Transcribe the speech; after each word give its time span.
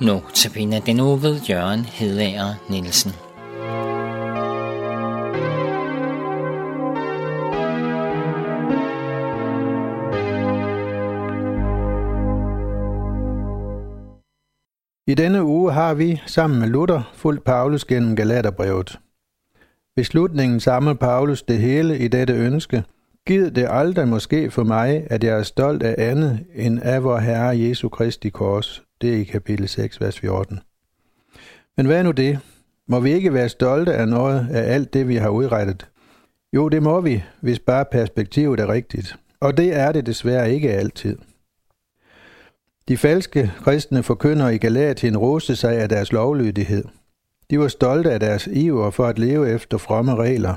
Notabene 0.00 0.80
den 0.86 1.00
uge 1.00 1.22
ved 1.22 1.40
Jørgen 1.40 1.84
Hedager 1.84 2.54
Nielsen. 2.70 3.10
I 15.06 15.14
denne 15.14 15.44
uge 15.44 15.72
har 15.72 15.94
vi, 15.94 16.20
sammen 16.26 16.60
med 16.60 16.68
Luther, 16.68 17.10
fulgt 17.14 17.44
Paulus 17.44 17.84
gennem 17.84 18.16
Galaterbrevet. 18.16 18.98
Ved 19.96 20.04
slutningen 20.04 20.60
samler 20.60 20.94
Paulus 20.94 21.42
det 21.42 21.58
hele 21.58 21.98
i 21.98 22.08
dette 22.08 22.32
ønske. 22.32 22.84
Giv 23.26 23.50
det 23.50 23.66
aldrig 23.70 24.08
måske 24.08 24.50
for 24.50 24.64
mig, 24.64 25.06
at 25.10 25.24
jeg 25.24 25.38
er 25.38 25.42
stolt 25.42 25.82
af 25.82 25.94
andet 26.10 26.44
end 26.54 26.80
af 26.82 27.04
vor 27.04 27.18
Herre 27.18 27.58
Jesu 27.58 27.88
Kristi 27.88 28.28
kors. 28.28 28.87
Det 29.00 29.14
er 29.14 29.18
i 29.18 29.24
kapitel 29.24 29.68
6, 29.68 30.00
vers 30.00 30.18
14. 30.18 30.60
Men 31.76 31.86
hvad 31.86 31.98
er 31.98 32.02
nu 32.02 32.10
det? 32.10 32.38
Må 32.86 33.00
vi 33.00 33.12
ikke 33.12 33.34
være 33.34 33.48
stolte 33.48 33.94
af 33.94 34.08
noget 34.08 34.48
af 34.50 34.74
alt 34.74 34.92
det, 34.94 35.08
vi 35.08 35.16
har 35.16 35.28
udrettet? 35.28 35.88
Jo, 36.52 36.68
det 36.68 36.82
må 36.82 37.00
vi, 37.00 37.24
hvis 37.40 37.58
bare 37.58 37.84
perspektivet 37.84 38.60
er 38.60 38.68
rigtigt. 38.68 39.16
Og 39.40 39.56
det 39.56 39.76
er 39.76 39.92
det 39.92 40.06
desværre 40.06 40.52
ikke 40.52 40.70
altid. 40.70 41.18
De 42.88 42.96
falske 42.96 43.52
kristne 43.62 44.02
forkynder 44.02 44.48
i 44.48 44.58
Galatien 44.58 45.16
roste 45.16 45.56
sig 45.56 45.78
af 45.78 45.88
deres 45.88 46.12
lovlydighed. 46.12 46.84
De 47.50 47.58
var 47.58 47.68
stolte 47.68 48.12
af 48.12 48.20
deres 48.20 48.46
iver 48.46 48.90
for 48.90 49.06
at 49.06 49.18
leve 49.18 49.50
efter 49.50 49.78
fromme 49.78 50.16
regler. 50.16 50.54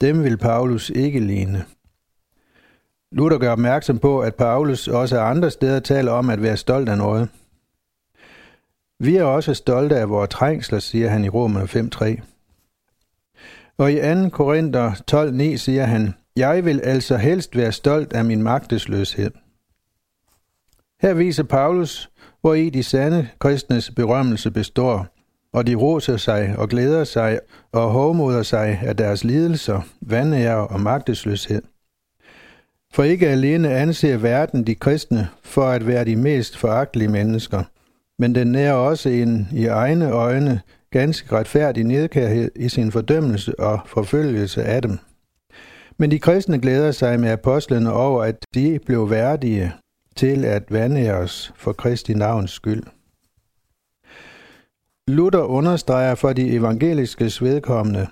Dem 0.00 0.24
vil 0.24 0.36
Paulus 0.36 0.90
ikke 0.90 1.20
ligne. 1.20 1.64
Luther 3.12 3.38
gør 3.38 3.52
opmærksom 3.52 3.98
på, 3.98 4.20
at 4.20 4.34
Paulus 4.34 4.88
også 4.88 5.20
andre 5.20 5.50
steder 5.50 5.80
taler 5.80 6.12
om 6.12 6.30
at 6.30 6.42
være 6.42 6.56
stolt 6.56 6.88
af 6.88 6.98
noget. 6.98 7.28
Vi 9.04 9.16
er 9.16 9.24
også 9.24 9.54
stolte 9.54 9.96
af 9.96 10.08
vores 10.08 10.28
trængsler, 10.28 10.78
siger 10.78 11.08
han 11.08 11.24
i 11.24 11.28
Romerne 11.28 11.64
5.3. 11.64 12.22
Og 13.78 13.92
i 13.92 13.96
2. 13.96 14.28
Korinther 14.28 14.92
12.9 15.52 15.56
siger 15.56 15.84
han, 15.84 16.14
Jeg 16.36 16.64
vil 16.64 16.80
altså 16.80 17.16
helst 17.16 17.56
være 17.56 17.72
stolt 17.72 18.12
af 18.12 18.24
min 18.24 18.42
magtesløshed. 18.42 19.30
Her 21.00 21.14
viser 21.14 21.42
Paulus, 21.42 22.10
hvor 22.40 22.54
i 22.54 22.70
de 22.70 22.82
sande 22.82 23.28
kristnes 23.38 23.90
berømmelse 23.90 24.50
består, 24.50 25.06
og 25.52 25.66
de 25.66 25.74
roser 25.74 26.16
sig 26.16 26.54
og 26.58 26.68
glæder 26.68 27.04
sig 27.04 27.40
og 27.72 27.90
hovmoder 27.90 28.42
sig 28.42 28.80
af 28.82 28.96
deres 28.96 29.24
lidelser, 29.24 29.80
vandære 30.00 30.66
og 30.66 30.80
magtesløshed. 30.80 31.62
For 32.92 33.02
ikke 33.02 33.28
alene 33.28 33.70
anser 33.70 34.16
verden 34.16 34.66
de 34.66 34.74
kristne 34.74 35.28
for 35.42 35.64
at 35.64 35.86
være 35.86 36.04
de 36.04 36.16
mest 36.16 36.56
foragtelige 36.56 37.08
mennesker, 37.08 37.64
men 38.22 38.34
den 38.34 38.46
nærer 38.46 38.72
også 38.72 39.08
en 39.08 39.48
i 39.52 39.66
egne 39.66 40.10
øjne 40.10 40.60
ganske 40.90 41.36
retfærdig 41.36 41.84
nedkærhed 41.84 42.50
i 42.56 42.68
sin 42.68 42.92
fordømmelse 42.92 43.60
og 43.60 43.80
forfølgelse 43.86 44.62
af 44.64 44.82
dem. 44.82 44.98
Men 45.98 46.10
de 46.10 46.18
kristne 46.18 46.58
glæder 46.58 46.90
sig 46.90 47.20
med 47.20 47.30
apostlene 47.30 47.92
over, 47.92 48.22
at 48.22 48.36
de 48.54 48.78
blev 48.86 49.10
værdige 49.10 49.72
til 50.16 50.44
at 50.44 50.62
vande 50.70 51.12
os 51.12 51.52
for 51.56 51.72
Kristi 51.72 52.14
navns 52.14 52.50
skyld. 52.50 52.82
Luther 55.08 55.42
understreger 55.42 56.14
for 56.14 56.32
de 56.32 56.50
evangeliske 56.50 57.30
svedkommende, 57.30 58.06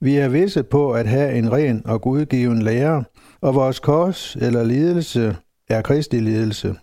vi 0.00 0.16
er 0.16 0.28
visse 0.28 0.62
på 0.62 0.92
at 0.92 1.06
have 1.06 1.34
en 1.34 1.52
ren 1.52 1.82
og 1.84 2.00
gudgiven 2.00 2.62
lærer, 2.62 3.02
og 3.40 3.54
vores 3.54 3.80
kors 3.80 4.36
eller 4.40 4.64
lidelse 4.64 5.36
er 5.68 5.82
Kristi 5.82 6.20
lidelse. 6.20 6.74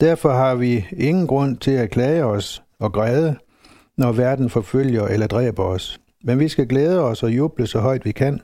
Derfor 0.00 0.30
har 0.32 0.54
vi 0.54 0.86
ingen 0.96 1.26
grund 1.26 1.56
til 1.56 1.70
at 1.70 1.90
klage 1.90 2.24
os 2.24 2.62
og 2.78 2.92
græde, 2.92 3.36
når 3.96 4.12
verden 4.12 4.50
forfølger 4.50 5.06
eller 5.06 5.26
dræber 5.26 5.64
os. 5.64 6.00
Men 6.24 6.38
vi 6.38 6.48
skal 6.48 6.68
glæde 6.68 7.04
os 7.04 7.22
og 7.22 7.30
juble 7.30 7.66
så 7.66 7.80
højt 7.80 8.04
vi 8.04 8.12
kan. 8.12 8.40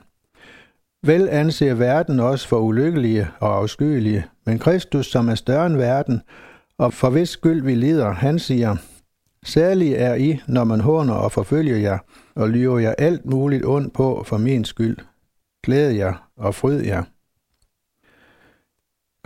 Vel 1.03 1.29
anser 1.29 1.73
verden 1.73 2.19
os 2.19 2.47
for 2.47 2.59
ulykkelige 2.59 3.27
og 3.39 3.55
afskyelige, 3.55 4.25
men 4.45 4.59
Kristus, 4.59 5.11
som 5.11 5.29
er 5.29 5.35
større 5.35 5.65
end 5.65 5.77
verden, 5.77 6.21
og 6.77 6.93
for 6.93 7.09
hvis 7.09 7.29
skyld 7.29 7.63
vi 7.63 7.75
lider, 7.75 8.11
han 8.11 8.39
siger, 8.39 8.75
Særlig 9.45 9.93
er 9.93 10.15
I, 10.15 10.39
når 10.47 10.63
man 10.63 10.81
håner 10.81 11.13
og 11.13 11.31
forfølger 11.31 11.77
jer, 11.77 11.97
og 12.35 12.49
lyver 12.49 12.79
jer 12.79 12.93
alt 12.97 13.25
muligt 13.25 13.65
ondt 13.65 13.93
på 13.93 14.23
for 14.25 14.37
min 14.37 14.65
skyld. 14.65 14.97
Glæd 15.63 15.91
jer 15.91 16.29
og 16.37 16.55
fryd 16.55 16.81
jer. 16.81 17.03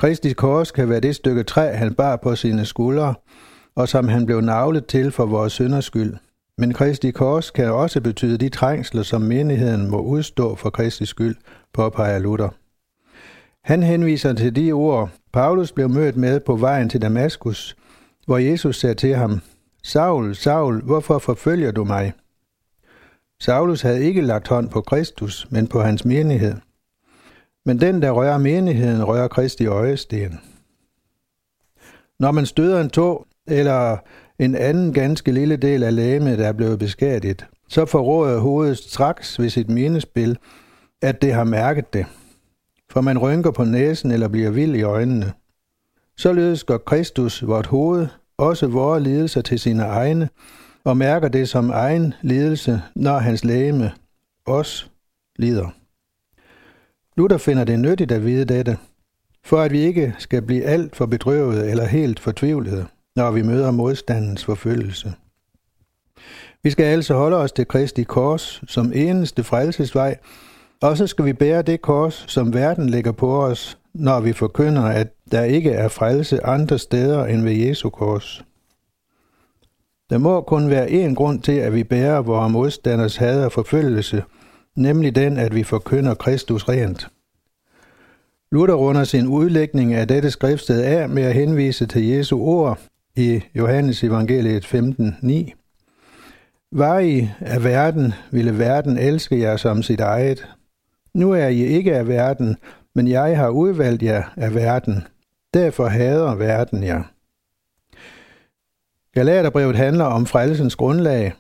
Kristi 0.01 0.33
kors 0.33 0.71
kan 0.71 0.89
være 0.89 0.99
det 0.99 1.15
stykke 1.15 1.43
træ, 1.43 1.73
han 1.73 1.93
bar 1.93 2.15
på 2.15 2.35
sine 2.35 2.65
skuldre, 2.65 3.13
og 3.75 3.89
som 3.89 4.07
han 4.07 4.25
blev 4.25 4.41
navlet 4.41 4.85
til 4.85 5.11
for 5.11 5.25
vores 5.25 5.53
synders 5.53 5.85
skyld. 5.85 6.13
Men 6.57 6.73
Kristi 6.73 7.11
kors 7.11 7.51
kan 7.51 7.71
også 7.71 8.01
betyde 8.01 8.37
de 8.37 8.49
trængsler, 8.49 9.03
som 9.03 9.21
menigheden 9.21 9.89
må 9.89 10.01
udstå 10.01 10.55
for 10.55 10.69
Kristi 10.69 11.05
skyld, 11.05 11.35
påpeger 11.73 12.19
Luther. 12.19 12.49
Han 13.63 13.83
henviser 13.83 14.33
til 14.33 14.55
de 14.55 14.71
ord, 14.71 15.09
Paulus 15.33 15.71
blev 15.71 15.89
mødt 15.89 16.17
med 16.17 16.39
på 16.39 16.55
vejen 16.55 16.89
til 16.89 17.01
Damaskus, 17.01 17.75
hvor 18.25 18.37
Jesus 18.37 18.79
sagde 18.79 18.95
til 18.95 19.15
ham, 19.15 19.41
Saul, 19.83 20.35
Saul, 20.35 20.81
hvorfor 20.81 21.19
forfølger 21.19 21.71
du 21.71 21.83
mig? 21.83 22.13
Saulus 23.39 23.81
havde 23.81 24.03
ikke 24.03 24.21
lagt 24.21 24.47
hånd 24.47 24.69
på 24.69 24.81
Kristus, 24.81 25.47
men 25.49 25.67
på 25.67 25.81
hans 25.81 26.05
menighed. 26.05 26.55
Men 27.65 27.79
den, 27.79 28.01
der 28.01 28.11
rører 28.11 28.37
menigheden, 28.37 29.03
rører 29.03 29.27
Kristi 29.27 29.65
øjesten. 29.65 30.39
Når 32.19 32.31
man 32.31 32.45
støder 32.45 32.81
en 32.81 32.89
tog, 32.89 33.27
eller 33.47 33.97
en 34.39 34.55
anden 34.55 34.93
ganske 34.93 35.31
lille 35.31 35.55
del 35.55 35.83
af 35.83 35.95
lægemet, 35.95 36.37
der 36.37 36.47
er 36.47 36.53
blevet 36.53 36.79
beskadiget, 36.79 37.45
så 37.69 37.85
forråder 37.85 38.39
hovedet 38.39 38.77
straks 38.77 39.39
ved 39.39 39.49
sit 39.49 39.69
minespil, 39.69 40.37
at 41.01 41.21
det 41.21 41.33
har 41.33 41.43
mærket 41.43 41.93
det. 41.93 42.05
For 42.89 43.01
man 43.01 43.17
rynker 43.17 43.51
på 43.51 43.63
næsen 43.63 44.11
eller 44.11 44.27
bliver 44.27 44.49
vild 44.49 44.75
i 44.75 44.81
øjnene. 44.81 45.33
Således 46.17 46.63
går 46.63 46.77
Kristus, 46.77 47.47
vort 47.47 47.65
hoved, 47.65 48.07
også 48.37 48.67
vores 48.67 49.03
lidelser 49.03 49.41
til 49.41 49.59
sine 49.59 49.83
egne, 49.83 50.29
og 50.83 50.97
mærker 50.97 51.27
det 51.27 51.49
som 51.49 51.69
egen 51.69 52.13
lidelse, 52.21 52.81
når 52.95 53.17
hans 53.17 53.43
lægeme, 53.43 53.91
os, 54.45 54.91
lider. 55.35 55.80
Luther 57.17 57.37
finder 57.37 57.63
det 57.63 57.79
nyttigt 57.79 58.11
at 58.11 58.25
vide 58.25 58.45
dette, 58.45 58.77
for 59.43 59.61
at 59.61 59.71
vi 59.71 59.79
ikke 59.79 60.15
skal 60.17 60.41
blive 60.41 60.63
alt 60.63 60.95
for 60.95 61.05
bedrøvet 61.05 61.69
eller 61.69 61.85
helt 61.85 62.19
fortvivlede, 62.19 62.85
når 63.15 63.31
vi 63.31 63.41
møder 63.41 63.71
modstandens 63.71 64.45
forfølgelse. 64.45 65.13
Vi 66.63 66.69
skal 66.69 66.83
altså 66.83 67.13
holde 67.13 67.37
os 67.37 67.51
til 67.51 67.67
Kristi 67.67 68.03
kors 68.03 68.61
som 68.67 68.91
eneste 68.95 69.43
frelsesvej, 69.43 70.17
og 70.81 70.97
så 70.97 71.07
skal 71.07 71.25
vi 71.25 71.33
bære 71.33 71.61
det 71.61 71.81
kors, 71.81 72.25
som 72.27 72.53
verden 72.53 72.89
lægger 72.89 73.11
på 73.11 73.43
os, 73.43 73.77
når 73.93 74.19
vi 74.19 74.33
forkynder, 74.33 74.83
at 74.83 75.07
der 75.31 75.43
ikke 75.43 75.71
er 75.71 75.87
frelse 75.87 76.45
andre 76.45 76.79
steder 76.79 77.25
end 77.25 77.43
ved 77.43 77.53
Jesu 77.53 77.89
kors. 77.89 78.45
Der 80.09 80.17
må 80.17 80.41
kun 80.41 80.69
være 80.69 80.87
én 80.87 81.13
grund 81.13 81.41
til, 81.41 81.51
at 81.51 81.73
vi 81.73 81.83
bærer 81.83 82.21
vores 82.21 82.51
modstanders 82.51 83.15
had 83.15 83.45
og 83.45 83.51
forfølgelse, 83.51 84.23
nemlig 84.75 85.15
den, 85.15 85.37
at 85.37 85.55
vi 85.55 85.63
forkynder 85.63 86.13
Kristus 86.13 86.69
rent. 86.69 87.07
Luther 88.51 88.75
runder 88.75 89.03
sin 89.03 89.27
udlægning 89.27 89.93
af 89.93 90.07
dette 90.07 90.31
skriftsted 90.31 90.81
af 90.81 91.09
med 91.09 91.23
at 91.23 91.33
henvise 91.33 91.85
til 91.85 92.07
Jesu 92.07 92.39
ord 92.39 92.79
i 93.15 93.41
Johannes 93.55 94.03
evangeliet 94.03 94.65
15.9. 94.65 95.51
Var 96.71 96.99
I 96.99 97.29
af 97.39 97.63
verden, 97.63 98.13
ville 98.31 98.59
verden 98.59 98.97
elske 98.97 99.39
jer 99.39 99.57
som 99.57 99.83
sit 99.83 99.99
eget. 99.99 100.47
Nu 101.13 101.31
er 101.31 101.47
I 101.47 101.59
ikke 101.59 101.95
af 101.95 102.07
verden, 102.07 102.57
men 102.95 103.07
jeg 103.07 103.37
har 103.37 103.49
udvalgt 103.49 104.03
jer 104.03 104.23
af 104.35 104.55
verden. 104.55 105.03
Derfor 105.53 105.87
hader 105.87 106.35
verden 106.35 106.83
jer. 106.83 107.03
Galaterbrevet 109.13 109.75
handler 109.75 110.05
om 110.05 110.25
frelsens 110.25 110.75
grundlag, 110.75 111.33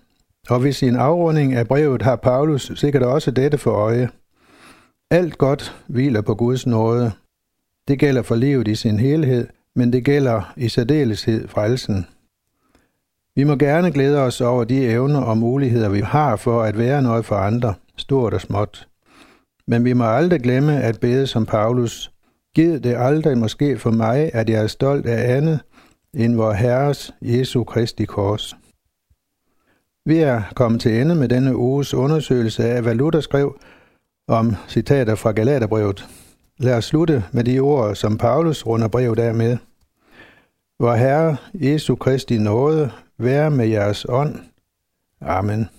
og 0.49 0.63
ved 0.63 0.73
sin 0.73 0.95
afrunding 0.95 1.53
af 1.53 1.67
brevet 1.67 2.01
har 2.01 2.15
Paulus 2.15 2.71
sikkert 2.75 3.03
også 3.03 3.31
dette 3.31 3.57
for 3.57 3.71
øje. 3.71 4.09
Alt 5.11 5.37
godt 5.37 5.75
hviler 5.87 6.21
på 6.21 6.35
Guds 6.35 6.67
nåde. 6.67 7.11
Det 7.87 7.99
gælder 7.99 8.21
for 8.21 8.35
livet 8.35 8.67
i 8.67 8.75
sin 8.75 8.99
helhed, 8.99 9.47
men 9.75 9.93
det 9.93 10.05
gælder 10.05 10.53
i 10.57 10.69
særdeleshed 10.69 11.47
frelsen. 11.47 12.07
Vi 13.35 13.43
må 13.43 13.55
gerne 13.55 13.91
glæde 13.91 14.19
os 14.19 14.41
over 14.41 14.63
de 14.63 14.89
evner 14.89 15.21
og 15.21 15.37
muligheder, 15.37 15.89
vi 15.89 15.99
har 15.99 16.35
for 16.35 16.63
at 16.63 16.77
være 16.77 17.01
noget 17.01 17.25
for 17.25 17.35
andre, 17.35 17.73
stort 17.97 18.33
og 18.33 18.41
småt. 18.41 18.87
Men 19.67 19.85
vi 19.85 19.93
må 19.93 20.03
aldrig 20.03 20.41
glemme 20.41 20.81
at 20.81 20.99
bede 20.99 21.27
som 21.27 21.45
Paulus. 21.45 22.11
Giv 22.55 22.79
det 22.79 22.95
aldrig 22.97 23.37
måske 23.37 23.77
for 23.77 23.91
mig, 23.91 24.31
at 24.33 24.49
jeg 24.49 24.63
er 24.63 24.67
stolt 24.67 25.05
af 25.05 25.37
andet, 25.37 25.59
end 26.13 26.35
vor 26.35 26.53
Herres 26.53 27.13
Jesu 27.21 27.63
Kristi 27.63 28.05
kors. 28.05 28.55
Vi 30.05 30.17
er 30.17 30.41
kommet 30.55 30.81
til 30.81 31.01
ende 31.01 31.15
med 31.15 31.29
denne 31.29 31.55
uges 31.55 31.93
undersøgelse 31.93 32.63
af, 32.65 32.81
hvad 32.81 32.95
Luther 32.95 33.21
skrev 33.21 33.59
om 34.27 34.55
citater 34.67 35.15
fra 35.15 35.31
Galaterbrevet. 35.31 36.07
Lad 36.57 36.73
os 36.73 36.85
slutte 36.85 37.23
med 37.31 37.43
de 37.43 37.59
ord, 37.59 37.95
som 37.95 38.17
Paulus 38.17 38.65
runder 38.65 38.87
brevet 38.87 39.19
af 39.19 39.35
med. 39.35 39.57
Vor 40.79 40.93
Herre 40.93 41.37
Jesu 41.53 41.95
Kristi 41.95 42.37
nåde 42.37 42.91
være 43.17 43.51
med 43.51 43.67
jeres 43.67 44.05
ånd. 44.09 44.35
Amen. 45.21 45.69